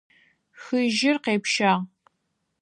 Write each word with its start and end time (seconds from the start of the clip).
Хыжьыр 0.61 1.17
къепщагъ. 1.23 1.75